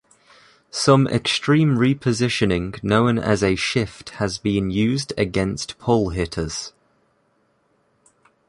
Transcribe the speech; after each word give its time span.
Some 0.71 1.05
extreme 1.05 1.75
repositioning 1.77 2.83
known 2.83 3.19
as 3.19 3.43
a 3.43 3.55
shift 3.55 4.09
has 4.17 4.39
been 4.39 4.71
used 4.71 5.13
against 5.15 5.77
pull 5.77 6.09
hitters. 6.09 6.73